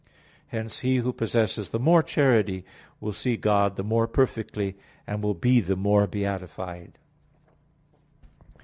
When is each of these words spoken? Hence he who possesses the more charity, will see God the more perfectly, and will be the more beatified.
Hence 0.47 0.79
he 0.79 0.95
who 0.95 1.13
possesses 1.13 1.69
the 1.69 1.77
more 1.77 2.01
charity, 2.01 2.65
will 2.99 3.13
see 3.13 3.37
God 3.37 3.75
the 3.75 3.83
more 3.83 4.07
perfectly, 4.07 4.75
and 5.05 5.21
will 5.21 5.35
be 5.35 5.59
the 5.59 5.75
more 5.75 6.07
beatified. 6.07 6.97